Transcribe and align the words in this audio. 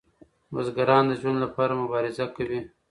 بزګران 0.53 1.03
د 1.07 1.11
ژوند 1.21 1.37
لپاره 1.45 1.79
مبارزه 1.83 2.25
کوي. 2.35 2.59